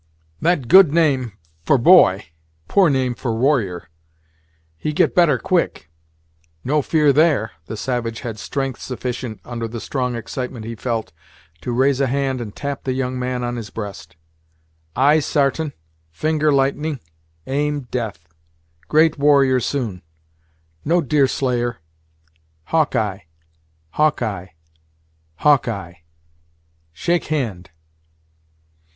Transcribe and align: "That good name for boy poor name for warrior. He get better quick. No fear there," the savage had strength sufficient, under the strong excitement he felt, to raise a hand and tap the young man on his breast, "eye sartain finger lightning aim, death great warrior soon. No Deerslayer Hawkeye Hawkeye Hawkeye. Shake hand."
"That 0.41 0.67
good 0.67 0.91
name 0.91 1.33
for 1.63 1.77
boy 1.77 2.25
poor 2.67 2.89
name 2.89 3.13
for 3.13 3.35
warrior. 3.35 3.87
He 4.75 4.93
get 4.93 5.13
better 5.13 5.37
quick. 5.37 5.91
No 6.63 6.81
fear 6.81 7.13
there," 7.13 7.51
the 7.67 7.77
savage 7.77 8.21
had 8.21 8.39
strength 8.39 8.81
sufficient, 8.81 9.39
under 9.45 9.67
the 9.67 9.79
strong 9.79 10.15
excitement 10.15 10.65
he 10.65 10.73
felt, 10.73 11.11
to 11.61 11.71
raise 11.71 12.01
a 12.01 12.07
hand 12.07 12.41
and 12.41 12.55
tap 12.55 12.83
the 12.83 12.93
young 12.93 13.19
man 13.19 13.43
on 13.43 13.57
his 13.57 13.69
breast, 13.69 14.15
"eye 14.95 15.19
sartain 15.19 15.71
finger 16.09 16.51
lightning 16.51 16.99
aim, 17.45 17.81
death 17.91 18.27
great 18.87 19.19
warrior 19.19 19.59
soon. 19.59 20.01
No 20.83 21.01
Deerslayer 21.01 21.77
Hawkeye 22.63 23.19
Hawkeye 23.91 24.47
Hawkeye. 25.35 25.93
Shake 26.91 27.25
hand." 27.25 27.69